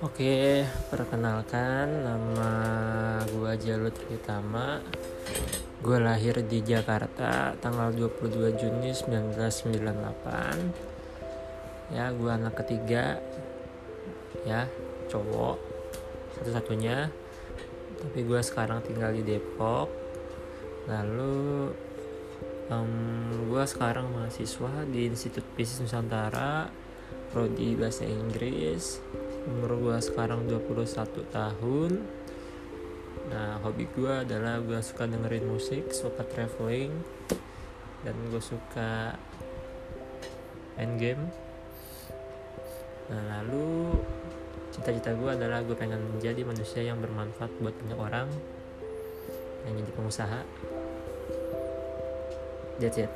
[0.00, 2.52] Oke, perkenalkan nama
[3.28, 4.80] gue Jalut Pritama.
[5.84, 11.92] Gue lahir di Jakarta tanggal 22 Juni 1998.
[11.92, 13.20] Ya, gue anak ketiga.
[14.48, 14.72] Ya,
[15.12, 15.60] cowok
[16.32, 17.12] satu-satunya.
[18.00, 19.92] Tapi gue sekarang tinggal di Depok.
[20.88, 21.76] Lalu
[22.72, 26.72] um, gue sekarang mahasiswa di Institut Bisnis Nusantara
[27.36, 29.04] prodi bahasa Inggris
[29.48, 30.84] umur gue sekarang 21
[31.32, 31.92] tahun.
[33.30, 36.90] Nah hobi gue adalah gue suka dengerin musik suka traveling
[38.02, 39.14] dan gue suka
[40.76, 41.24] main game.
[43.08, 43.96] Nah lalu
[44.74, 48.28] cita-cita gue adalah gue pengen menjadi manusia yang bermanfaat buat banyak orang
[49.68, 50.40] yang jadi pengusaha.
[52.80, 53.12] That's it